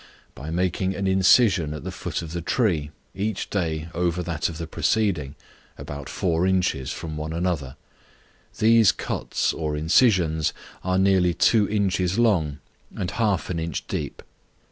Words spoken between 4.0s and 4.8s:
that of the